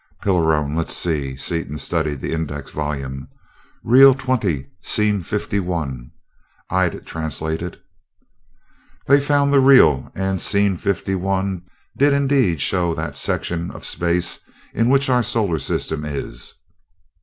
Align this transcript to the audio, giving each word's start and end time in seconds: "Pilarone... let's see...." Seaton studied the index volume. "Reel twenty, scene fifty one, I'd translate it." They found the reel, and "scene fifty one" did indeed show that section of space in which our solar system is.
"Pilarone... 0.23 0.75
let's 0.75 0.97
see...." 0.97 1.35
Seaton 1.37 1.77
studied 1.77 2.21
the 2.21 2.33
index 2.33 2.71
volume. 2.71 3.27
"Reel 3.83 4.15
twenty, 4.15 4.65
scene 4.81 5.21
fifty 5.21 5.59
one, 5.59 6.09
I'd 6.71 7.05
translate 7.05 7.61
it." 7.61 7.79
They 9.05 9.19
found 9.19 9.53
the 9.53 9.59
reel, 9.59 10.11
and 10.15 10.41
"scene 10.41 10.75
fifty 10.77 11.13
one" 11.13 11.61
did 11.95 12.13
indeed 12.13 12.61
show 12.61 12.95
that 12.95 13.15
section 13.15 13.69
of 13.69 13.85
space 13.85 14.39
in 14.73 14.89
which 14.89 15.07
our 15.07 15.21
solar 15.21 15.59
system 15.59 16.03
is. 16.03 16.55